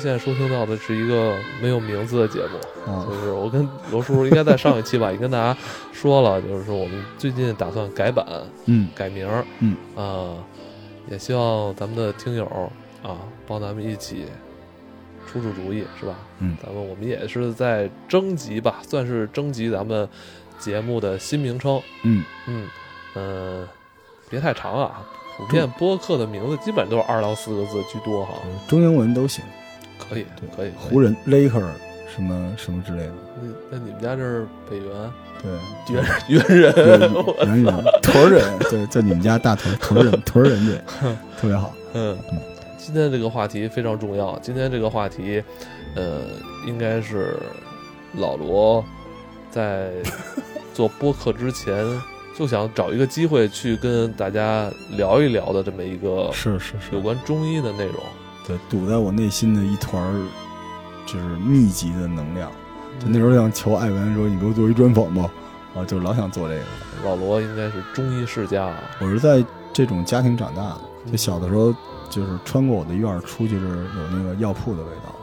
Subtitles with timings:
[0.00, 5.54] 您现在收听到的是一个没有名字的节目，啊就是我跟罗叔叔应该在上一期吧， 也跟大家
[5.92, 8.26] 说了，就是说我们最近打算改版、
[8.64, 8.88] 嗯。
[8.96, 9.76] 改名儿，嗯。
[9.94, 10.42] 啊，
[11.10, 12.46] 也希望咱们的听友
[13.02, 14.24] 啊帮咱们一起
[15.30, 16.14] 出出主意，是吧？
[16.38, 16.56] 嗯。
[16.64, 20.08] 咱们我们也是在征集吧，算是征集咱们
[20.58, 22.24] 节目的新名称，嗯。
[22.46, 22.66] 嗯
[23.12, 23.68] 呃，
[24.30, 25.02] 别太长啊。
[25.36, 28.32] 普遍播客的名字基本都是二到四个字居多哈，
[28.66, 29.42] 中英文都行，
[30.08, 30.70] 可以对可以。
[30.78, 31.64] 湖人 Laker
[32.14, 34.86] 什么什么之类的，那那你们家这是北原
[35.42, 35.94] 对，
[36.28, 36.86] 猿猿人，对
[37.46, 40.80] 猿人屯人，对，在你们家大屯 屯人屯人对，
[41.40, 42.18] 特别好，嗯，
[42.76, 44.38] 今天这个话题非常重要。
[44.40, 45.42] 今天这个话题，
[45.94, 46.22] 呃，
[46.66, 47.36] 应该是
[48.16, 48.84] 老罗
[49.50, 49.90] 在
[50.74, 51.86] 做播客之前
[52.36, 56.96] 就想找一个机会去跟大家聊一聊的这么一个 是是是。
[56.96, 57.94] 有，关中医的内容。
[58.50, 60.26] 对，堵在我内心的一团儿
[61.06, 62.50] 就是密集的能量，
[62.98, 65.30] 就那时候想求艾文说你给我做一专访吧，
[65.76, 66.62] 啊，就老想做这个。
[67.04, 71.72] 老罗应该是中医世家啊，我是在这种家庭长大的，就小的时候
[72.10, 75.14] 就是穿过我的院儿出去是有那个药铺的味道，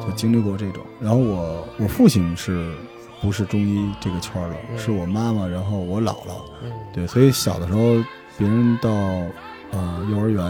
[0.00, 0.82] 就哦经历过这种。
[0.98, 2.72] 然后我我父亲是
[3.20, 4.56] 不是中医这个圈儿的？
[4.70, 6.40] 嗯是我妈妈，然后我姥姥。
[6.64, 8.02] 嗯对，所以小的时候
[8.38, 8.90] 别人到
[9.72, 10.42] 呃幼儿园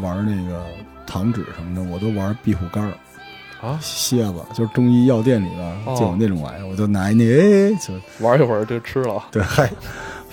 [0.00, 0.64] 玩那个
[1.10, 2.92] 糖纸什么的，我都玩壁虎干儿、
[3.66, 7.92] 啊，蝎子，就是中医药店里边哦就有那种玩意儿，我就拿一那哎就
[8.24, 9.22] 玩一会儿就吃了。
[9.32, 9.68] 对，嗨，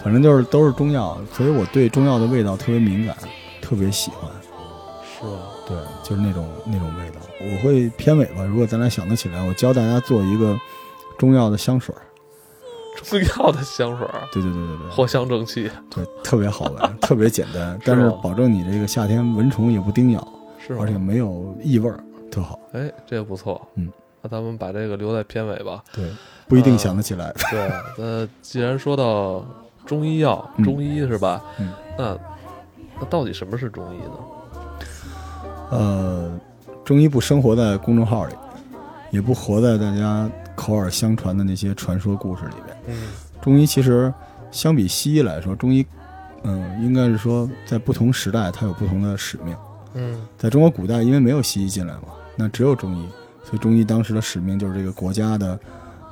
[0.02, 3.17] 反正就是都是中药，所以我对中药的味道特别敏感，
[3.59, 4.30] 特别喜欢。
[5.19, 5.31] 是吧？
[5.67, 7.19] 对，就是那种那种味道。
[7.41, 10.56] 我会片尾吧，如果咱俩想得起来，我教大家做一个
[11.17, 12.02] 中药的香水儿。
[13.03, 20.28] 中药的香水儿，对对对对对，藿香正气，对，特别好闻，特别简单， 但是保证你这个夏天蚊虫也不叮咬，
[20.67, 20.88] 是吗而？
[20.88, 21.97] 且没有异味儿，
[22.29, 22.59] 特好。
[22.73, 23.66] 哎，这个不错。
[23.75, 23.89] 嗯，
[24.22, 25.81] 那咱们把这个留在片尾吧。
[25.94, 26.11] 对，
[26.47, 27.33] 不一定想得起来。
[27.50, 29.45] 对，那既然说到
[29.85, 31.41] 中医药，嗯中医是吧？
[31.57, 32.17] 嗯，那
[33.00, 34.17] 那到底什么是中医呢？
[35.72, 36.39] 呃，
[36.84, 38.34] 中医不生活在公众号里，
[39.11, 42.78] 也不活在大家口耳相传的那些传说故事里边。
[42.88, 43.07] 嗯
[43.41, 44.13] 中医其实
[44.51, 45.85] 相比西医来说，中医，
[46.44, 49.55] 嗯，应该是说在不同时代它有不同的使命。
[49.97, 53.08] 嗯在中国古代，因为没有西医进来嘛，那只有中医，
[53.44, 55.59] 所以中医当时的使命就是这个国家的，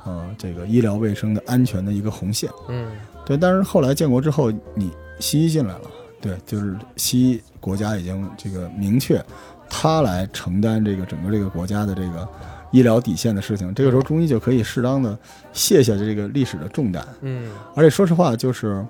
[0.04, 2.50] 呃，这个医疗卫生的安全的一个红线。
[2.68, 2.90] 嗯
[3.24, 9.20] 对，但是后来建国之后，你西医进来了，对，就是西医国家已经这个明确，
[9.68, 12.28] 他来承担这个整个这个国家的这个
[12.70, 13.74] 医疗底线的事情。
[13.74, 15.18] 这个时候，中医就可以适当的
[15.52, 17.04] 卸下这个历史的重担。
[17.22, 18.84] 嗯而且说实话，就是，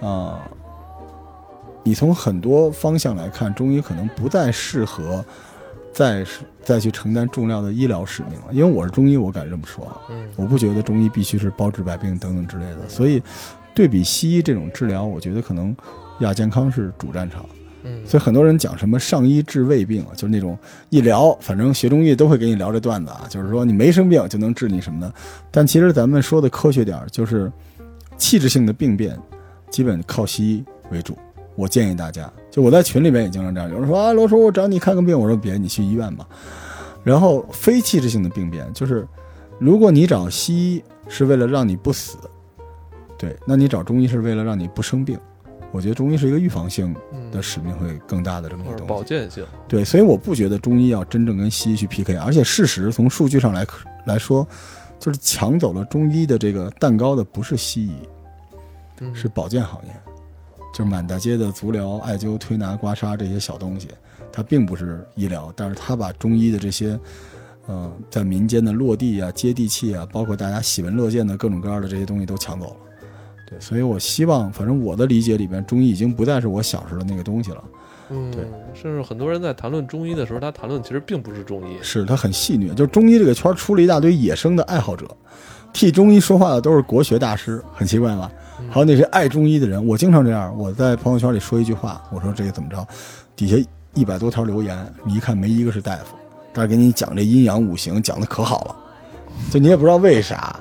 [0.00, 0.40] 啊、
[1.84, 5.24] 你从很多方向来看，中医可能不再适合
[5.92, 8.46] 再是再去承担重要的医疗使命了。
[8.52, 12.88] 因为我是中医，我敢这么说啊，嗯我不觉得中医必须是包治百病等等之类的。
[12.88, 13.22] 所以，
[13.74, 15.74] 对比西医这种治疗，我觉得可能
[16.20, 17.44] 亚健康是主战场。
[17.84, 20.56] 嗯，所以很多人讲什么上医治胃病啊，就是那种
[20.88, 25.12] 一聊，反正学中医都会给你聊这段子啊，就是说你没生病就能治你什么的。
[25.50, 27.50] 但其实咱们说的科学点儿，就是
[28.16, 29.18] 器质性的病变，
[29.68, 31.18] 基本靠西医为主。
[31.54, 36.26] 我建议大家，就我在群里面也经常这样，有人说啊，罗叔，我找你看个病，我说别，你去医院吧。
[37.04, 39.06] 然后非器质性的病变，就是
[39.58, 42.16] 如果你找西医是为了让你不死，
[43.18, 45.18] 对，那你找中医是为了让你不生病。
[45.72, 46.94] 我觉得中医是一个预防性
[47.30, 48.92] 的使命会更大的这么一个东西。
[48.92, 49.42] 保健性。
[49.66, 53.66] 对，所以我不觉得中医要真正跟西医去 PK，而且事实从数据上来
[54.04, 54.46] 来说，
[54.98, 57.94] 就是抢走了中医的这个蛋糕的不是西医，
[59.00, 59.90] 嗯是保健行业，
[60.72, 63.88] 就是满大街的足疗、艾灸、推拿、刮痧这些小东西，
[64.32, 66.98] 它并不是医疗，但是它把中医的这些，
[67.66, 72.76] 呃，在民间的落地啊、接地气啊，包括大家喜闻乐见的各种各样的这些东西都抢走了。
[73.48, 77.64] 对，所以我希望，反正我的理解里边，中医已经不再是我小时候的那个东西了。
[78.08, 78.44] 嗯，对
[78.74, 81.76] 甚至很多人在谈论中医的时候，他谈论其实并不是中医。
[81.82, 85.06] 是他很戏谑，就是中医这个圈出了一大堆野生的爱好者，
[85.72, 88.30] 替中医说话的都是国学大师，很奇怪吧？
[88.62, 92.86] 嗯还有那些爱中医的人，我经常这样，我在朋友圈里说一句话，我说这个怎么着，
[93.36, 93.56] 底下
[93.94, 96.16] 一百多条留言，你一看没一个是大夫，
[96.52, 98.76] 但是给你讲这阴阳五行讲的可好了，
[99.50, 100.54] 就你也不知道为啥。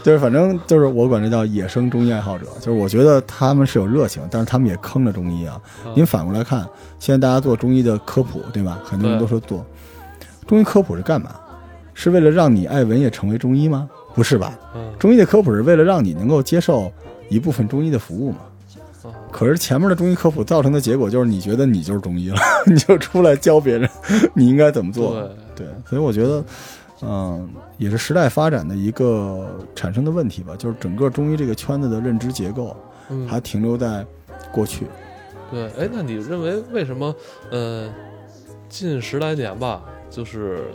[0.00, 5.60] 就是反正就是我管这叫野生中医爱好者，就是我觉得他们是有热情，但是他们也坑了中医啊。
[5.84, 6.66] 嗯您反过来看，
[7.00, 8.78] 现在大家做中医的科普，对吧？
[8.84, 9.66] 很多人都说做
[10.46, 11.30] 中医科普是干嘛？
[11.94, 13.90] 是为了让你爱文也成为中医吗？
[14.14, 14.56] 不是吧？
[14.74, 16.90] 嗯中医的科普是为了让你能够接受
[17.28, 18.38] 一部分中医的服务嘛。
[18.42, 22.36] 嗯可是前面的中医科普造成的结果就是，你觉得你就是中医了，
[22.66, 23.88] 你就出来教别人
[24.34, 25.30] 你应该怎么做。
[25.54, 26.44] 对，所以我觉得，
[27.02, 27.48] 嗯，
[27.78, 32.76] 也是时代发展的一个产生的问题吧，就是整个中医这个圈子的认知结构
[33.08, 34.04] 嗯，还停留在
[34.52, 34.86] 过去。
[35.50, 37.14] 对，哎，那你认为为什么，
[37.50, 37.88] 呃，
[38.68, 40.70] 近十来年吧，就是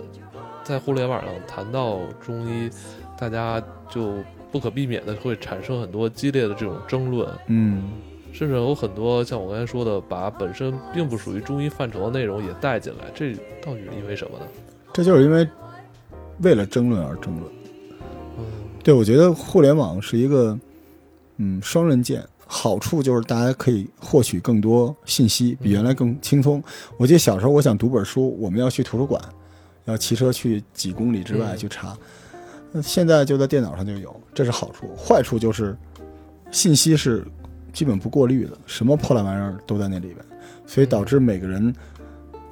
[0.63, 2.69] 在互联网上谈到中医，
[3.19, 4.15] 大家就
[4.51, 7.91] 不可避免的会产生很多激烈的这种争论，嗯，
[8.31, 14.45] 甚至有很多像我刚才说的，把本身并不属于中医范畴的内容也带进来，这到底是因为什么呢？
[14.93, 15.47] 这就是因为
[16.39, 17.51] 为了争论而争论。
[18.37, 18.45] 嗯
[18.83, 20.57] 对，我觉得互联网是一个
[21.37, 26.63] 嗯双刃剑，好处就是大家可以获取更多信息，比原来更轻松。
[26.97, 29.21] 我记得小时候我想读本书，我们要去图书馆，
[29.85, 31.97] 要骑车去几公里之外嗯去查，
[32.71, 34.95] 那现在就在电脑上就有，这是好处。
[34.95, 35.75] 坏处就是
[36.51, 37.25] 信息是
[37.71, 40.17] 基本不过滤的，什么破烂玩意儿都在那里边，
[40.65, 41.73] 所以导致每个人。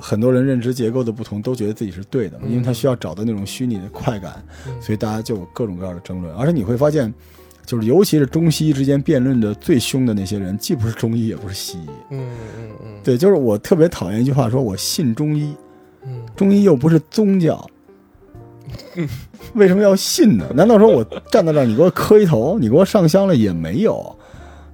[0.04, 6.34] 很多人认知结构的不同，都觉得自己是对的，因为他需要找到那种虚拟的快感，嗯所以大家就有各种各样的争论。
[6.34, 7.14] 而且你会发现，
[7.68, 11.88] 就是尤其是中西医之间辩论的最凶的那些人，既不是中医，也不是西医。
[12.10, 15.56] 嗯嗯嗯，对，就是我特别讨厌一句话，说我信中医，
[16.06, 17.66] 嗯中医又不是宗教，
[19.54, 20.46] 为什么要信呢？
[20.56, 24.16] 难道说我站在这儿，你给我磕一头，你给我上香了也没有，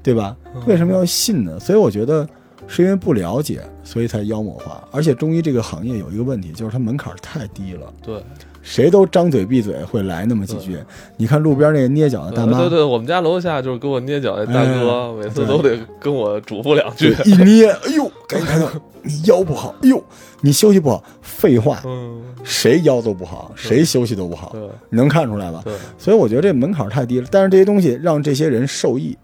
[0.01, 0.35] 对吧？
[0.65, 1.59] 为什么要信呢？
[1.59, 2.27] 所以我觉得
[2.67, 4.87] 是因为不了解，所以才妖魔化。
[4.91, 8.21] 而且中医这个行业有一个问题，就是它门槛太低了，对，
[8.61, 10.77] 谁都张嘴闭嘴会来那么几句。
[11.17, 17.15] 你看路边那个捏脚的大妈，对对，我们家楼下就是给我捏脚那大哥，每次都得跟我嘱咐两句。
[17.25, 18.69] 一捏，哎呦，赶紧看到
[19.03, 20.03] 你腰不好，哎呦，
[20.41, 25.61] 你休息不好，废话，嗯，谁腰都不好，谁休息都不好，对你能看出来吧？
[25.63, 29.17] 对，所以我觉得这门槛太低了，但是这些东西让这些人受益。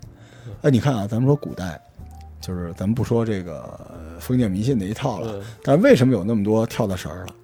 [0.61, 1.79] 哎，你看啊，咱们说古代，
[2.41, 7.35] 就是咱们不说这个呃封建迷信那一套了，但是为什么有那么多跳大神儿了？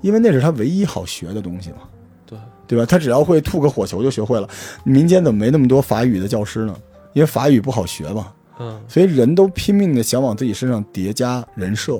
[0.00, 1.78] 因为那是他唯一好学的东西嘛，
[2.26, 2.84] 对，对吧？
[2.86, 4.48] 他只要会吐个火球就学会了。
[4.84, 6.76] 民间怎么没那么多法语的教师呢？
[7.14, 11.98] 因为法语不好学嘛，嗯所以人都拼命的想往自己身上叠加人设，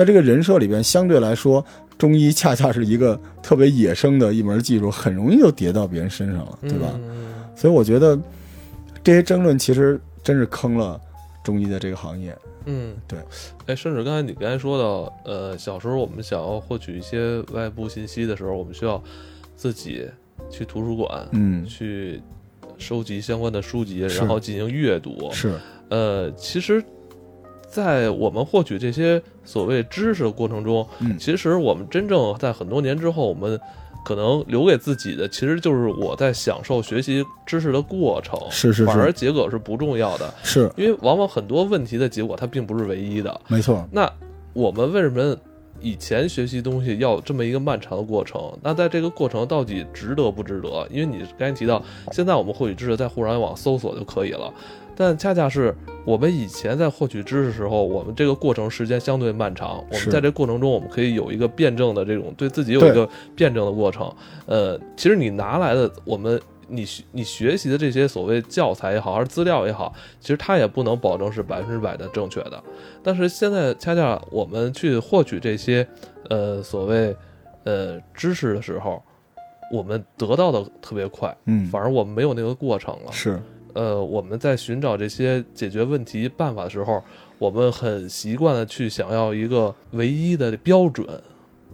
[0.00, 1.62] 在这个人设里边，相对来说，
[1.98, 6.88] 中医恰恰是一个特别野生的一门技术，很容易就叠到别人身上了，对吧？
[6.94, 8.18] 嗯所以我觉得
[9.04, 10.98] 这些争论其实真是坑了
[11.44, 12.34] 中医的这个行业。
[12.64, 13.18] 嗯，对。
[13.66, 19.02] 哎，甚至刚才你刚才说到，呃，小时候我们想要获取一些外部信息的时候，我们需要
[19.54, 20.08] 自己
[20.50, 22.22] 去图书馆，嗯，去
[22.78, 25.30] 收集相关的书籍，然后进行阅读。
[25.30, 25.52] 是，
[25.90, 26.82] 呃，其实，
[27.70, 33.58] 在我们获取这些所谓知识的过程中，嗯其实我们真正在很多年之后，我们
[34.04, 43.40] 可能留给自己的，其实就是我在享受学习知识的过程，是是反而结果是不重要的，是，因为往往很多问题的结果它并不是唯一的。
[43.46, 44.10] 没错，那
[44.52, 45.36] 我们为什么
[45.80, 48.52] 以前学习东西要这么一个漫长的过程？
[48.62, 50.88] 那在这个过程到底值得不值得？
[50.90, 54.52] 因为你刚才提到，现在我们获取知识在互联网搜索就可以了，
[55.00, 55.74] 但恰恰是
[56.04, 64.12] 我们以前在获取知识的时候，我们这个过程时间相对漫长，我们在这过程中，我们可以有一个辩证的这种对自己有一个辩证的过程。
[64.44, 66.38] 呃，其实你拿来的我们。
[66.72, 72.62] 你学你学习的这些所谓教材也好，还是资料也好，其实它也不能保证是百分之百的正确的。
[73.02, 75.84] 但是现在恰恰我们去获取这些
[76.28, 77.16] 呃所谓
[77.64, 79.02] 呃知识的时候，
[79.72, 83.10] 我们得到的特别快，嗯，反而我们没有那个过程了。
[83.10, 83.42] 是，
[83.74, 87.02] 呃，我们在寻找这些解决问题办法的时候，
[87.38, 91.06] 我们很习惯的去想要一个唯一的标准。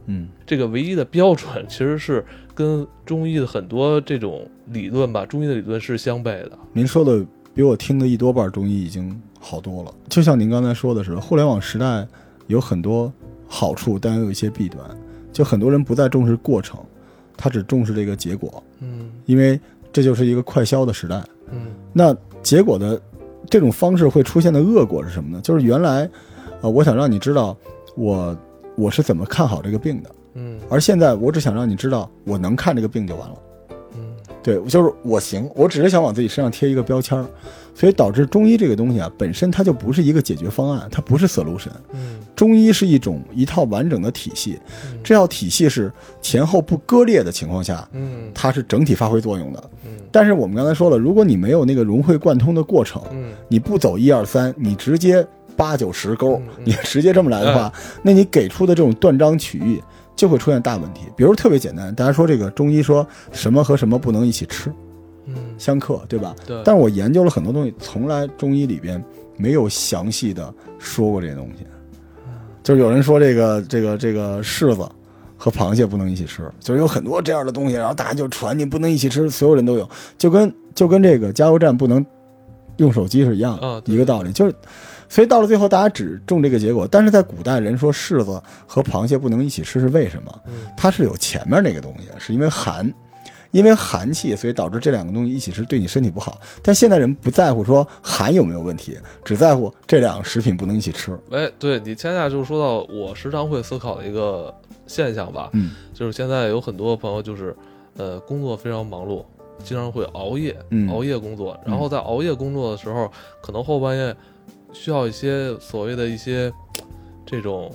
[0.06, 2.24] 嗯，这个唯一的标准其实是
[2.54, 6.52] 跟中医的很多这种理论吧，中医的理论是相悖的。
[6.72, 9.92] 您说的比我听的一多半中医已经好多了。
[10.08, 12.06] 就像您刚才说的是，互联网时代
[12.46, 13.12] 有很多
[13.48, 14.80] 好处，但也有一些弊端。
[15.32, 16.78] 就很多人不再重视过程，
[17.36, 19.58] 他只重视这个结果，嗯因为
[19.92, 21.20] 这就是一个快消的时代。
[21.96, 23.00] 嗯那结果的
[23.48, 25.40] 这种方式会出现的恶果是什么呢？
[25.42, 26.08] 就是原来，
[26.60, 27.56] 呃，我想让你知道
[27.96, 28.36] 我
[28.76, 33.36] 我是怎么看好这个病的，嗯而现在我只想让你知道我能看这个病就完了。
[34.46, 37.26] 嗯对，就是我行，我只是想往自己身上贴一个标签儿，
[37.74, 41.70] 所以导致中医这个东西啊，本身它就不是一个解决方案，它不是 solution。
[41.92, 49.70] 嗯中医是一种一套完整的体系，嗯这套体系是前后不割裂的情况下，嗯它是整体发挥作用的。
[49.84, 55.26] 嗯但是我们刚才说了，如果你没有那个融会贯通的过程，嗯你不走一二三，你直接
[55.56, 57.72] 八九十勾你直接这么来的话，
[58.02, 59.82] 那你给出的这种断章取义
[60.16, 61.02] 就会出现大问题。
[61.14, 64.72] 比如特别简单，大家说这个中医说什么和什么不能一起吃，
[65.26, 66.34] 嗯，相克，对吧？
[66.46, 69.02] 对，但是我研究了很多东西，从来中医里边
[69.36, 71.66] 没有详细的说过这些东西。
[72.62, 74.88] 就是有人说这个这个这个柿子
[75.36, 82.04] 和螃蟹不能一起吃，就是有很多这样的东西，然后大家就传你不能一起吃，所有人都有，就跟就跟这个加油站不能
[82.78, 84.32] 用手机是一样的、一个道理。
[84.32, 84.54] 就是，
[85.08, 86.86] 所以到了最后，大家只中这个结果。
[86.90, 90.40] 但是在古代，人说柿子和螃蟹不能一起吃是为什么？
[90.46, 92.92] 嗯它是有前面那个东西，是因为寒，
[93.50, 96.40] 因为寒气，所以导致这两个东西一起吃对你身体不好。
[96.62, 101.18] 但现在人不在乎说寒有没有问题，只在乎这两个食品不能一起吃。
[101.30, 104.54] 哎，对你恰恰就是说到我时常会思考的一个
[104.86, 107.56] 现象吧，嗯就是现在有很多朋友就是，
[107.96, 109.24] 呃，工作非常忙碌，
[109.64, 113.10] 经常会熬夜，嗯熬夜工作，然后在熬夜工作的时候，
[113.40, 114.14] 可能后半夜
[114.78, 116.52] 需要一些所谓的一些
[117.24, 117.74] 这种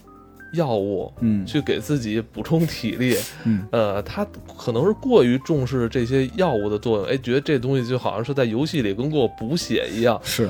[0.54, 1.46] 药物嗯。
[1.46, 3.66] 去给自己补充体力，嗯。
[3.72, 4.26] 呃，他
[4.58, 10.50] 可能是过于重视这些药物的作用，哎，觉得这东西就好像是在游戏里跟给我补血一样，是。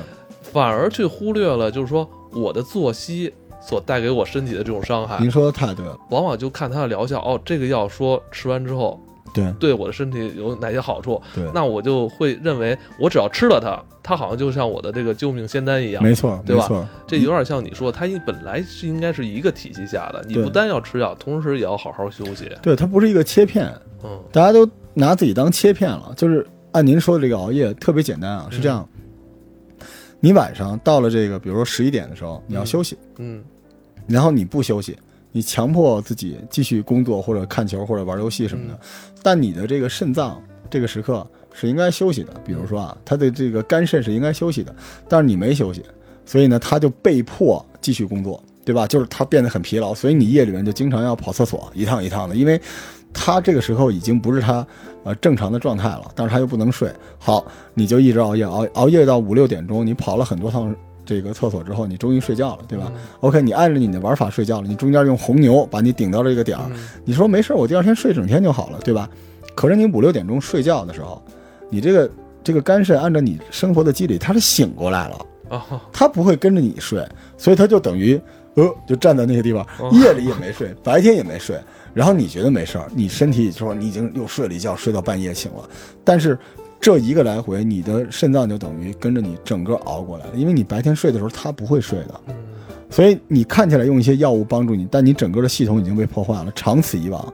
[0.52, 5.18] 反而去忽略了就是说我的作息所带给我身体的这种伤害。
[5.20, 9.00] 您，说的太对了，往往就看它的疗效，哦，这个药说吃完之后
[9.32, 9.52] 对。
[9.58, 16.02] 对我的身体有哪些好处，对，那我就会认为我只要吃了它，它好像就像我的这个救命仙丹一样。
[16.02, 22.50] 没错对吧，这有点像你说，它本来是应该是一个体系下的，你不单要吃药，同时也要好好休息。
[22.62, 23.72] 对，它不是一个切片，
[24.04, 24.20] 嗯。
[24.32, 26.12] 大家都拿自己当切片了。
[26.16, 28.88] 就是按您说的这个熬夜特别简单啊，是这样，
[30.20, 33.42] 你晚上到了这个，比如说十一点的时候，你要休息，嗯。
[34.08, 34.98] 然后你不休息，
[35.32, 38.78] 你强迫自己继续工作或者看球或者玩游戏什么的，
[39.22, 42.32] 但你的这个肾脏这个时刻是应该休息的。
[42.44, 44.74] 比如说啊，他的这个肝肾是应该休息的，
[45.08, 45.82] 但是你没休息，
[46.24, 48.86] 所以呢，他就被迫继续工作，对吧？
[48.86, 52.60] 就是他变得很疲劳，所以你夜里面就经常要跑厕所，一趟一趟的，因为
[53.12, 54.66] 他这个时候已经不是他
[55.04, 60.74] 呃正常的状态了，但是他又不能睡，好，你就一直熬夜，熬熬夜到五六点钟，你跑了很多趟
[61.14, 62.90] 这个厕所之后，你终于睡觉了，对吧
[63.20, 69.08] ？OK，你按着你的玩法睡觉了，你中间用红牛把你顶到这个点儿，嗯你说没事儿，我第二天睡整天就好了，对吧？
[69.54, 71.22] 可是你五六点钟睡觉的时候，
[71.68, 72.10] 你这个
[72.42, 78.18] 这个肝肾按照你生活的机理，它是醒过来了，啊，它不会跟着你睡，所以它就等于
[78.54, 81.60] 呃就站在那个地方，哦夜里也没睡， 白天也没睡，
[81.92, 85.68] 然后你觉得没事儿，你身体说你已经又睡了一觉，睡到半夜醒了，
[86.02, 86.38] 但是。
[86.82, 92.34] 这一个来回，你的肾脏就等于跟着你整个熬过来了，因为你白天睡的时候，它不会睡的，嗯
[92.90, 96.52] 所以你看起来用一些药物帮助你，但你整个的系统已经被破坏了。
[96.56, 97.32] 长此以往，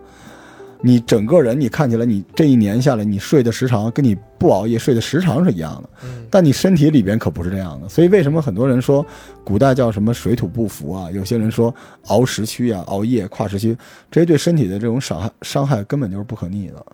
[0.83, 7.89] 你整个人你看起来，你这一年下来，你睡的时长跟你不熬夜睡的时长是一样的，嗯但你身体里边可不是这样的。
[7.89, 9.05] 所以为什么很多人说
[9.43, 11.11] 古代叫什么水土不服啊？
[11.11, 11.75] 有些人说
[12.09, 13.75] 熬时区啊、熬夜、跨时区，
[14.11, 16.87] 这些对身体的这种伤害伤害根本就是不可逆的。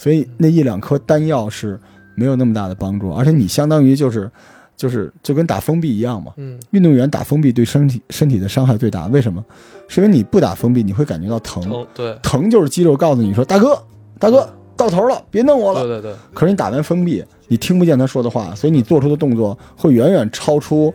[0.00, 1.78] 所以那一两颗丹药是
[2.14, 4.30] 没有那么大的帮助，而且你相当于就是
[4.74, 6.32] 就是就跟打封闭一样嘛。
[6.38, 9.44] 嗯运动员打封闭对身体身体的伤害最大，为什么？
[9.88, 13.78] 是因为你不打封闭，你会感觉到疼，疼，对疼就是肌肉告诉你说：“大哥，
[14.18, 15.82] 大哥，到头了，别弄我了。
[15.82, 20.94] 对对对，”可是你打完封闭，你听不见他说的话，所以你做出的动作会远远超出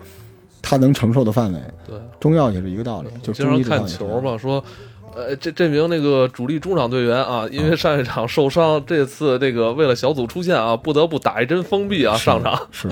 [0.64, 1.60] 他能承受的范围。
[1.88, 1.96] 对。
[2.20, 4.64] 中药也是一个道理，就经常看中医这道理是球嘛，说，
[5.16, 12.68] 呃，这这名那个主力中场队员啊，因为上一场受伤，这次这个为了小组出线啊，不得不打一针封闭啊，上场。
[12.70, 12.90] 是，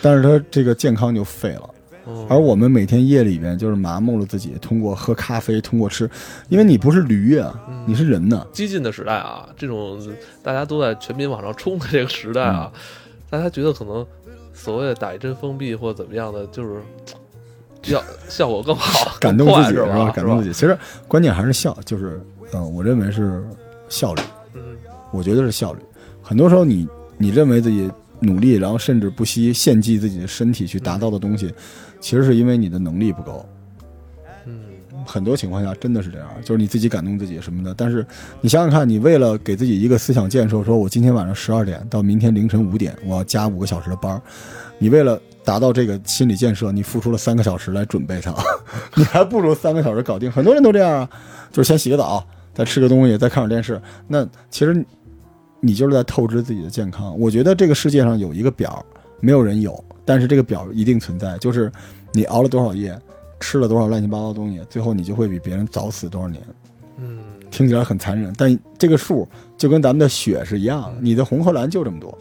[0.00, 1.70] 但是他这个健康就废了。
[2.10, 6.08] 嗯而我们每天夜里边就是麻木了自己，通过喝咖啡，通过吃，
[6.48, 7.54] 因为你不是驴啊，
[7.86, 8.46] 你是人呢。
[8.50, 10.00] 激进的时代啊，这种
[10.42, 12.80] 大家都在全民往上冲的这个时代啊，嗯
[13.28, 14.06] 大家觉得可能
[14.54, 16.80] 所谓的打一针封闭或怎么样的，就是
[17.92, 20.10] 要效果更好， 感动自己是吧？
[20.10, 20.52] 感动自己。
[20.52, 20.76] 其实
[21.06, 22.20] 关键还是效，就是
[22.52, 23.42] 嗯、呃我认为是
[23.88, 24.22] 效率，
[24.54, 24.60] 嗯
[25.10, 25.80] 我觉得是效率。
[26.22, 27.90] 很多时候你你认为自己
[28.20, 31.52] 努力，然后甚至不惜献祭自己的身体去达到的东西，
[32.00, 33.44] 其实是因为你的能力不够。
[34.46, 34.60] 嗯
[35.06, 37.72] 很多情况下真的是这样，就是你自己感动自己什么的。
[37.74, 38.04] 但是
[38.42, 44.20] 你想想看，你为了给自己一个思想建设，说我今天晚上十二点到明天凌晨五点，我要加五个小时的班儿，
[44.78, 48.34] 你为了达到这个心理建设，你付出了三个小时来准备它，
[48.94, 50.30] 你还不如三个小时搞定。
[50.30, 51.10] 很多人都这样啊，
[51.50, 53.80] 就是先洗个澡，再吃个东西，再看会儿电视。
[54.06, 54.84] 那其实
[55.60, 57.18] 你就是在透支自己的健康。
[57.18, 58.84] 我觉得这个世界上有一个表，
[59.20, 61.72] 没有人有，但是这个表一定存在，就是
[62.12, 62.94] 你熬了多少夜。
[63.40, 66.42] 吃了多少乱七八糟的东西，最后你就会比别人早死多少年。
[66.98, 67.20] 嗯，
[67.52, 69.26] 听起来很残忍，但这个数
[69.56, 72.18] 就跟咱们的血是一样的，你的红和蓝就这么多，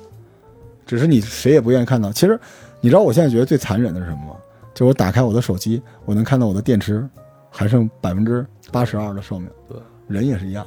[0.85, 2.11] 只是你谁也不愿意看到。
[2.11, 2.39] 其实，
[2.81, 4.35] 你知道我现在觉得最残忍的是什么吗？
[4.73, 7.07] 就我打开我的手机，我能看到我的电池
[7.49, 9.49] 还剩百分之八十二的寿命。
[9.67, 10.65] 对，人也是一样。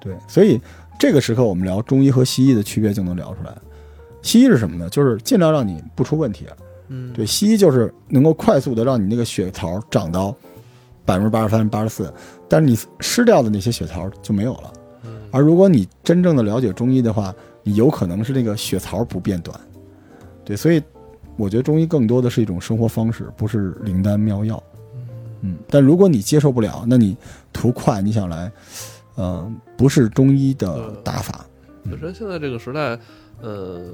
[0.00, 0.60] 对，所以
[0.98, 3.56] 这个时刻我们聊中医和西医的区别就能聊出来。
[4.22, 4.88] 西医是什么呢？
[4.90, 6.46] 就是尽量让你不出问题，
[6.88, 10.34] 嗯，对，西医就是能够快速的让你那个血槽长到
[11.04, 12.12] 百分之八十三、八十四，
[12.48, 14.72] 但是你失掉的那些血槽就没有了。
[15.04, 19.58] 嗯而如果你真正的了解中医的话，你有可能是那个血槽不变短。
[20.44, 20.82] 对，所以
[21.36, 24.62] 我觉得中医更多的是一种生活方式，不是灵丹妙药。
[25.42, 27.16] 嗯，但如果你接受不了，那你
[27.52, 28.50] 图快，你想来，
[29.16, 31.44] 呃，不是中医的打法。
[31.84, 32.98] 本身现在这个时代，
[33.42, 33.92] 呃，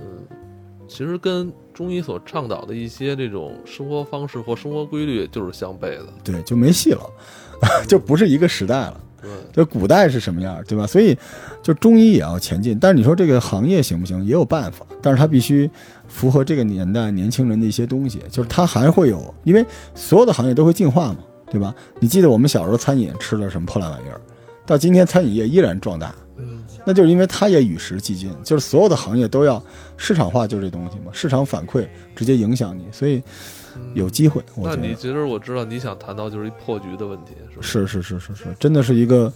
[0.87, 6.06] 其实跟中医所倡导的一些这种生活方式或生活规律就是相悖的。
[6.22, 7.02] 对，就没戏了，
[7.88, 9.00] 就不是一个时代了。
[9.22, 10.86] 对，就古代是什么样，对吧？
[10.86, 11.16] 所以，
[11.62, 12.76] 就中医也要前进。
[12.78, 14.22] 但是你说这个行业行不行？
[14.24, 15.70] 也有办法，但是它必须
[16.08, 18.20] 符合这个年代年轻人的一些东西。
[18.30, 19.64] 就是它还会有，因为
[19.94, 21.18] 所有的行业都会进化嘛，
[21.50, 21.74] 对吧？
[22.00, 24.20] 你记得我们小时候餐饮吃了什么破烂玩意儿，
[24.66, 29.62] 到今天餐饮业依然壮大，嗯那就是因为它也与时俱进，就是所有的行业都要
[29.96, 31.86] 市场化，就是这东西嘛，市场反馈
[32.16, 33.22] 直接影响你，所以
[33.94, 34.42] 有机会。
[34.54, 37.62] 我觉得那你其实我知道你想谈到就是一破局的问题，是吧？
[37.62, 39.32] 是是是是是，真的是一个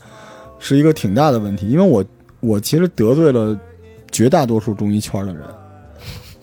[0.59, 2.05] 是一个挺大的问题，因为我
[2.41, 3.59] 我其实得罪了
[4.11, 5.43] 绝大多数中医圈的人，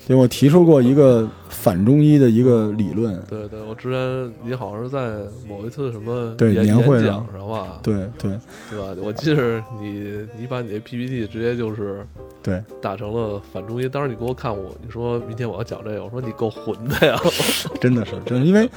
[0.08, 1.28] 对我提出过一个
[1.64, 5.14] 反中医的一个理论，对对，我之前你好像是在
[5.48, 7.26] 某一次什么对年会上。
[7.48, 8.38] 吧，对对。
[8.70, 8.94] 对吧？
[9.02, 12.06] 我记得你你把你的 PPT 直接就是
[12.42, 17.18] 对，打成了反中医，当时你给我看我，你说明天我要讲这个，我说你够混的呀，
[17.80, 18.70] 真的是真的，因为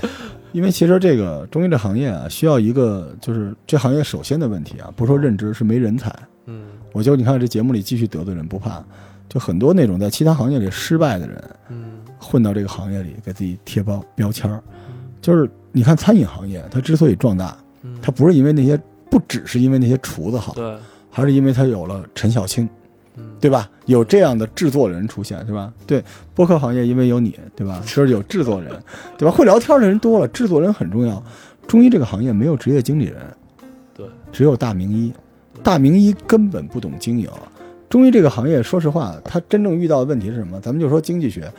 [0.53, 6.15] 因为其实这个中医这行业啊，需要一个就是这行业首先的问题啊，不说认知，是没人才。
[6.45, 6.67] 嗯。
[6.93, 8.85] 我就你看这节目里继续得罪人不怕，
[9.29, 14.63] 就很多那种在其他行业里失败的人，嗯混到这个行业里给自己贴包标签儿，
[15.21, 18.81] 就是你看餐饮行业，它之所以壮大，嗯，它不是因为那些，
[19.11, 20.77] 不只是因为那些厨子好，对，
[21.11, 22.69] 还是因为它有了陈小青，
[23.17, 23.71] 嗯对吧？
[23.85, 25.73] 有这样的制作人出现，是吧？
[25.87, 26.03] 对，
[26.35, 27.81] 播客行业因为有你，对吧？
[27.87, 28.73] 就是有制作人，
[29.19, 29.35] 对吧？
[29.35, 31.23] 会聊天的人多了，制作人很重要。
[31.69, 33.17] 中医这个行业没有职业经理人，
[33.95, 35.13] 对，只有大名医，
[35.63, 37.29] 大名医根本不懂经营。
[37.89, 40.61] 中医这个行业，说实话，它真正遇到的问题是什么？
[40.61, 41.51] 咱们就说经济学，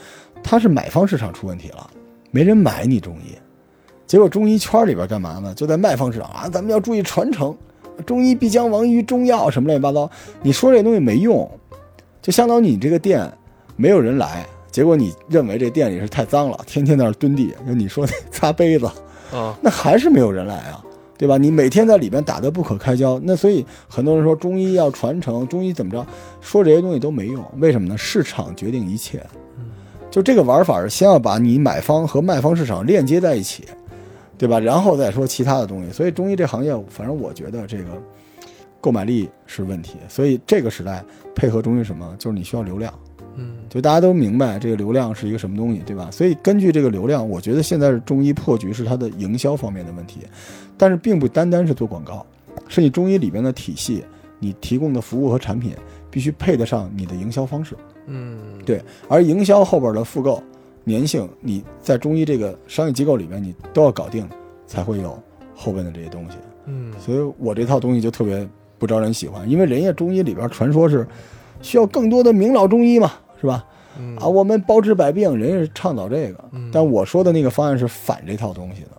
[0.44, 1.90] 它是买方市场出问题了，
[2.32, 3.36] 没人买你中医。
[4.06, 5.54] 结果中医圈里边干嘛呢？
[5.54, 7.56] 就在卖方市场啊，咱们要注意传承，
[8.06, 10.10] 中医必将亡于中药，什么乱七八糟。
[10.42, 11.50] 你说这东西没用，
[12.22, 13.30] 就相当于你这个店
[13.76, 18.86] 没有人来，结果你认为这店里是太脏了，天天在那儿蹲地，就你说那 擦杯子，
[19.34, 20.84] 啊，那还是没有人来啊，
[21.18, 21.38] 对吧？
[21.38, 26.06] 你每天在里边打得不可开交，那所以很多人说中医要传承，中医怎么着，
[26.40, 27.98] 说这些东西都没用，为什么呢？
[27.98, 29.26] 市场决定一切，
[30.12, 33.66] 就这个玩法是先要把你买方和卖方市场链接在一起，
[34.38, 34.60] 对吧？
[34.60, 35.92] 然后再说其他的东西。
[35.92, 37.86] 所以中医这行业，反正我觉得这个
[38.80, 41.04] 购买力是问题，所以这个时代
[41.34, 42.94] 配合中医什么，就是你需要流量。
[43.40, 46.10] 嗯就大家都明白这个流量是一个什么东西，对吧？
[46.12, 50.22] 所以根据这个流量，我觉得现在是中医破局是它的营销方面的问题，
[50.78, 52.26] 但是并不单单是做广告，
[52.68, 54.04] 是你中医里边的体系，
[54.40, 55.74] 你提供的服务和产品
[56.12, 60.42] 必须配得上你的营销方式，嗯，对而营销后边的复购
[60.86, 64.28] 粘性，你在中医这个商业机构里面你都要搞定，
[64.66, 65.18] 才会有
[65.56, 66.38] 后边的这些东西。
[66.66, 66.94] 嗯。
[67.00, 71.06] 所以我这套东西就特别不招人喜欢，因为人家中医里边传说是
[71.62, 73.12] 需要更多的名老中医嘛，
[73.42, 73.66] 是吧？
[74.00, 74.16] 嗯。
[74.18, 76.70] 啊，我们包治百病，人家是倡导这个，嗯。
[76.72, 78.92] 但我说的那个方案是反这套东西的，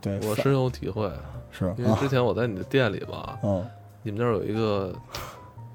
[0.00, 1.08] 对对我深有体会，
[1.50, 3.64] 是啊因为之，前我在你的店里吧，嗯
[4.02, 4.92] 你们那儿有一个。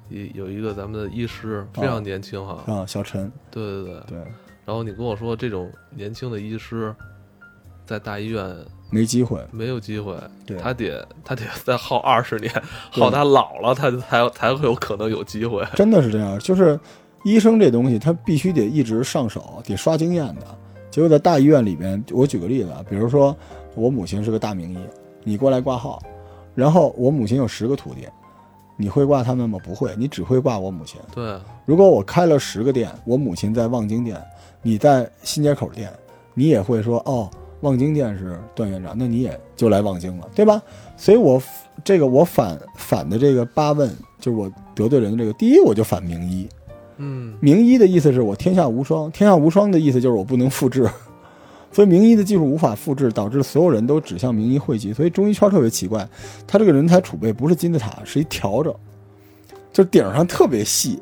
[0.09, 4.17] 一有一个咱们的医师非常年轻哈，啊，小陈，对对对，对，
[4.65, 6.93] 然后你跟我说这种年轻的医师，
[7.85, 8.53] 在大医院
[8.91, 12.51] 没机会，没有机会，对他得他得再耗二十年，
[12.91, 15.65] 对耗他老了，他才才会有可能有机会。
[15.73, 16.77] 真的是这样，就是
[17.23, 20.45] 医生这东西，他必须得一直上手，得刷经验的。
[20.91, 23.35] 结果在大医院里边，我举个例子啊，比如说
[23.75, 24.77] 我母亲是个大名医，
[25.23, 26.01] 你过来挂号，
[26.55, 28.07] 然后我母亲有十个徒弟，
[28.77, 29.59] 你会挂他们吗？
[29.63, 30.99] 不会，你只会挂我母亲。
[31.13, 34.21] 对，如果我开了十个店，我母亲在望京店，
[34.61, 35.91] 你在新街口店，
[36.33, 37.29] 你也会说哦，
[37.61, 40.61] 望京店是段院长，那你也就来望京了，对吧？
[40.97, 41.41] 所以我
[41.83, 46.47] 这个我反反的这个八问，就是我得罪人的这个，第一我就反名医，
[46.97, 50.87] 嗯名医的意思是我天下无双，天下无双的意思就是我不能复制，
[51.73, 54.93] 所以名医的技术无法复制，导致所有人都指向名医汇集。
[54.93, 56.07] 所以中医圈特别奇怪，
[56.47, 58.73] 他这个人才储备不是金字塔，是一条着，
[59.73, 60.99] 就顶上特别细。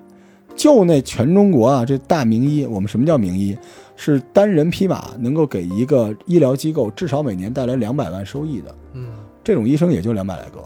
[0.56, 3.58] 就那全中国啊，这大名医，我们什么叫名医？
[3.96, 9.10] 是单人匹马能够给一个医疗机构至少每年带来两百万收益的，嗯
[9.44, 10.60] 这种医生也就两百来个，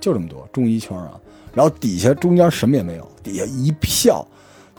[0.00, 1.20] 就这么多中医圈啊。
[1.54, 4.26] 然后底下中间什么也没有，底下一票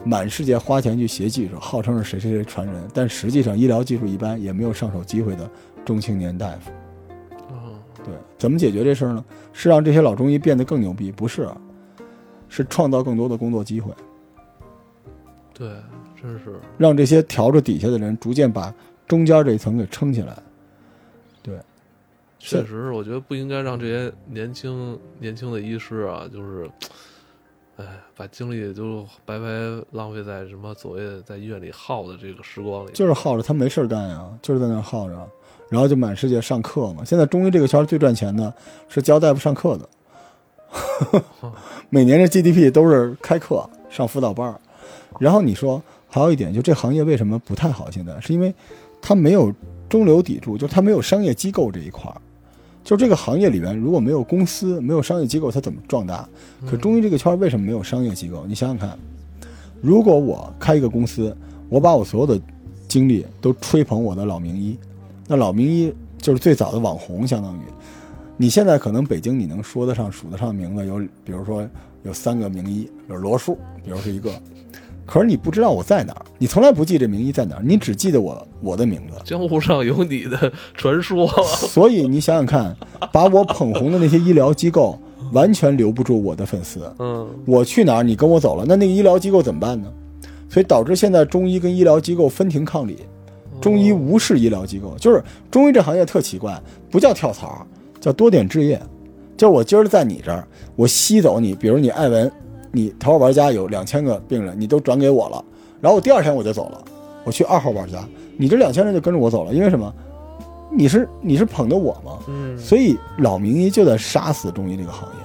[0.03, 5.49] 满世界花钱去学技术，号称是谁谁谁传人，但实际上医疗技术一般，也没有上手机会的
[5.85, 6.71] 中青年大夫。
[7.51, 9.25] 嗯，对，怎么解决这事儿呢？
[9.51, 11.11] 是让这些老中医变得更牛逼？
[11.11, 11.57] 不是啊，
[12.47, 13.91] 是创造更多的工作机会，
[15.53, 15.69] 对，
[16.21, 18.73] 真是，让这些调着底下的人逐渐把
[19.07, 20.37] 中间这一层给撑起来。
[21.43, 21.57] 对
[22.37, 26.69] 确实，我觉得不应该让这些年轻年轻的医师啊，就是，
[27.79, 29.45] 哎，把精力都白白
[29.91, 32.91] 浪费在什么所谓的在医院里耗的这个时光里。
[32.91, 35.15] 就是耗着，他没事儿干呀，就是在那儿耗着，
[35.69, 37.05] 然后就满世界上课嘛。
[37.05, 38.53] 现在中医这个圈儿最赚钱的
[38.89, 39.89] 是教大夫上课的，
[41.89, 44.59] 每年这 GDP 都是开课上辅导班儿。
[45.17, 47.89] 然后你说还有一点，就这行业为什么不太好？
[47.89, 48.53] 现在是因为
[49.01, 49.53] 它没有
[49.87, 52.19] 中流砥柱，就是它没有商业机构这一块儿。
[52.83, 56.27] 就这个行业里面，如果没有公司、没有商业机构，它怎么壮大？
[56.65, 58.45] 可中医这个圈为什么没有商业机构？
[58.47, 58.97] 你想想看，
[59.81, 61.35] 如果我开一个公司，
[61.69, 62.41] 我把我所有的
[62.87, 64.77] 精力都吹捧我的老名医，
[65.27, 67.61] 那老名医就是最早的网红，相当于
[68.37, 71.67] 你现在可能北京你能说得上、数得上名字有，比如说
[72.03, 74.31] 有三个名医，有罗叔，比如是一个，
[75.09, 81.27] 可是你不知道我在哪儿，你从来不记这名医在哪儿，你只记得我我的名字，江湖上有你的传说，
[81.67, 82.75] 所以你想想看，
[83.11, 84.99] 把我捧红的那些医疗机构
[85.33, 86.81] 完全留不住我的粉丝。
[86.99, 89.91] 嗯，我去哪儿，你跟我走了，那那个医疗机构怎么办呢？
[90.47, 92.99] 所以导致现在中医跟医疗机构分庭抗礼，
[93.59, 97.65] 中医无视医疗机构，就是中医这行业特奇怪，不叫跳槽，
[97.99, 98.79] 叫多点置业。
[99.35, 102.31] 就是我今儿在你这儿，我吸走你，比如你艾文，
[102.71, 105.43] 你头号玩家有两千个病人，你都转给我了，
[105.81, 106.83] 然后我第二天我就走了，
[107.23, 108.03] 我去二号玩家，
[108.37, 109.93] 你这两千人就跟着我走了，因为什么？
[110.71, 112.19] 你是你是捧的我吗？
[112.27, 115.15] 嗯，所以老名医就在杀死中医这个行业。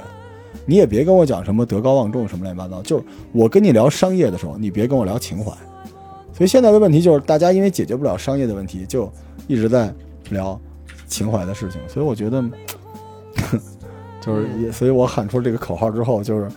[0.66, 5.52] 你也别跟我讲什么德高望重什么乱七八糟，就是我跟你聊商业的时候，你别跟我聊情怀。
[6.32, 9.12] 所以现在的问题就是，大家因为解决不了商业的问题，就
[9.46, 9.92] 一直在
[10.30, 10.58] 聊
[11.06, 11.78] 情怀的事情。
[11.86, 12.42] 所以我觉得，
[14.22, 16.48] 就是也，所以我喊出这个口号之后，就是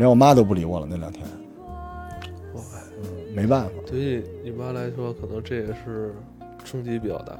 [0.00, 1.22] 连我妈都不理我了那两天。
[2.54, 2.62] 哇
[3.02, 3.70] 嗯，没办法。
[3.86, 6.14] 对于你妈来说，可能这也是
[6.64, 7.38] 冲击比较大。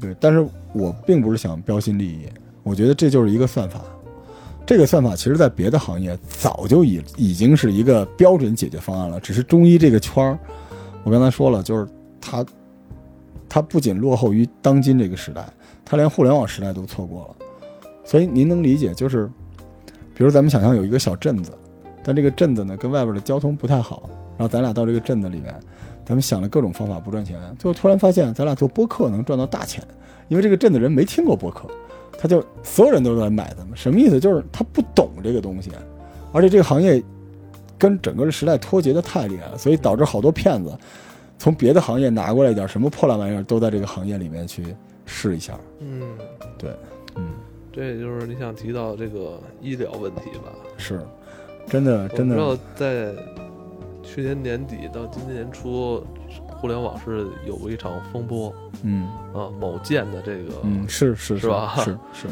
[0.00, 2.26] 对，但是我并不是想标新立异，
[2.62, 3.82] 我觉得这就是一个算法。
[4.64, 10.38] 这个算法其实在别的行业早就已已经是一个标准解决方案了，只是中医这个圈儿，
[11.04, 11.86] 我刚才说了，就是
[12.18, 12.46] 它，
[13.46, 15.46] 它不仅落后于当今这个时代，
[15.84, 17.46] 它连互联网时代都错过了。
[18.04, 19.30] 所以您能理解，就是，
[20.18, 21.52] 比如咱们想象有一个小镇子，
[22.02, 25.54] 但这个镇子呢跟外边的交通不太好，然后咱俩到这个镇子里面，
[26.04, 29.80] 咱们想了各种方法不赚钱，最后突然发现咱俩做播客能赚到大钱，
[30.26, 31.68] 因为这个镇子人没听过播客，
[32.18, 34.18] 他就所有人都在买咱们，什么意思？
[34.18, 35.70] 就是他不懂这个东西，
[36.32, 37.00] 而且这个行业
[37.78, 40.76] 跟整个的时代脱节的太厉害了，所以导致好多骗子
[41.38, 44.74] 从别的行业拿过来一点什么破烂玩意儿，都在这个行业里面去
[45.06, 45.56] 试一下。
[45.78, 46.02] 嗯，
[46.58, 46.72] 对，
[47.14, 47.34] 嗯，
[47.78, 50.50] 这也就是你想提到这个医疗问题吧？
[50.78, 51.00] 是，
[51.68, 53.14] 真的真的不知道在
[54.02, 56.04] 去年年底到今年初，
[56.48, 62.26] 互联网是有过一场风波嗯啊，某健的这个，嗯，是是是吧是是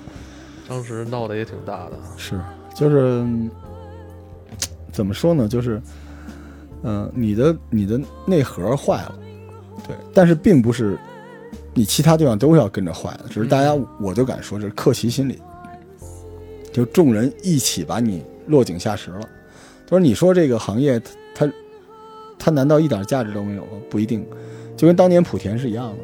[0.66, 1.98] 当时闹得也挺大的。
[2.16, 2.40] 是，
[2.74, 3.50] 就是嗯
[4.90, 5.46] 怎么说呢？
[5.46, 5.78] 就是，
[6.84, 9.14] 嗯、你的你的内核坏了，
[9.86, 10.96] 对，但是并不是
[11.74, 15.38] 你其他地方都要跟着坏的，只是大家嗯我就敢说这是客气心理，
[16.72, 19.20] 就众人一起把你落井下石了。
[19.86, 21.00] 就是你说这个行业
[21.34, 21.52] 它它
[22.38, 23.72] 它难道一点价值都没有吗？
[23.88, 24.26] 不一定，
[24.76, 25.98] 就跟当年莆田是一样的。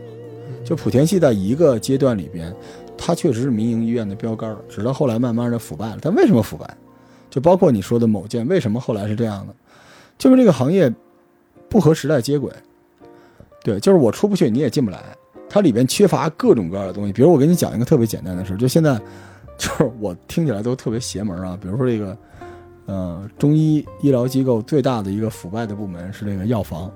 [0.65, 2.53] 就莆田系在一个阶段里边，
[2.99, 5.99] 它确实是民营医院的标杆儿，直到后来慢慢的腐败了。
[6.01, 6.77] 但为什么腐败？
[7.31, 9.55] 就包括你说的某件，为什么后来是这样的？
[10.19, 10.93] 就是这个行业
[11.69, 12.53] 不和时代接轨。
[13.63, 15.01] 对，就是我出不去，你也进不来。
[15.57, 17.13] 它里边缺乏各种各样的东西。
[17.15, 19.01] 比如我给你讲一个特别简单的事，就现在，
[19.57, 21.59] 就是我听起来都特别邪门啊。
[21.59, 22.17] 比如说这个，
[22.85, 26.93] 呃，中医医疗机构最大的一个腐败的部门是这个药房，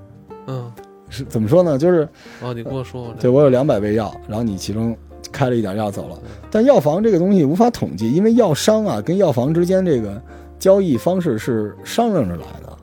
[0.47, 0.71] 嗯，
[1.09, 1.79] 是怎么说呢？
[1.79, 2.07] 就是
[2.43, 4.95] 哦，你跟我说过这对我有两百味药，然后你其中
[5.33, 6.19] 开了一点药走了，
[6.51, 10.23] 但药房这个东西无法统计，因为药商啊跟药房之间这个
[10.59, 12.77] 交易方式是商量着来的，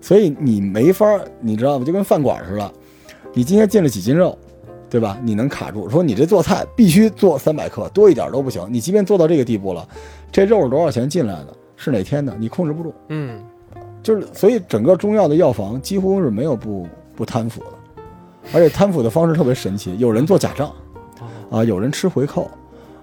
[0.00, 1.84] 所以你没法，你知道吗？
[1.84, 2.72] 就跟饭馆似的，
[3.34, 4.38] 你今天进了几斤肉，
[4.92, 5.16] 对吧？
[5.22, 8.62] 你能卡住，说你这做菜必须做三百克，多一点都不行。
[8.70, 9.88] 你即便做到这个地步了，
[10.30, 12.92] 这肉是多少钱进来的，是哪天的，你控制不住。
[13.08, 13.42] 嗯，
[14.02, 18.02] 就是所以整个中药的药房几乎是没有不不贪腐的，
[18.52, 20.70] 而且贪腐的方式特别神奇，有人做假账
[21.48, 22.50] 哦啊，有人吃回扣，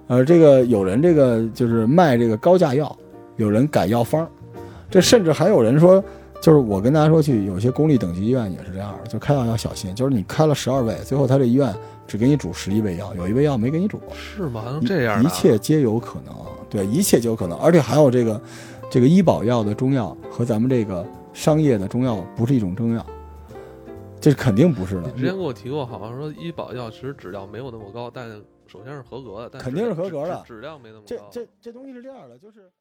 [0.06, 2.96] 呃，这个有人这个就是卖这个高价药，
[3.38, 4.30] 有人改药方，
[4.92, 6.04] 这甚至还有人说
[6.42, 9.94] 就是我跟大家说，去有些公立等级医院也是这样的，就开药要小心。
[9.94, 11.76] 就是你开了十二味，最后他这医院
[12.08, 14.62] 只给你煮十一味药，有一味药没给你煮，是吗？
[14.64, 15.22] 还能这样？
[15.22, 16.34] 一切皆有可能。
[16.70, 18.42] 对，一切皆有可能，而且还有这个
[18.90, 23.06] 这个医保药的中药和咱们这个商业的中药不是一种中药，
[24.22, 25.20] 这肯定不是的你。
[25.20, 28.30] 之前跟我提过，好像说医保药其实质量没有那么高，但
[28.66, 31.06] 首先是合格的，但肯定是合格的质量没那么高。
[31.08, 32.72] 这这这东西是这样的，就是。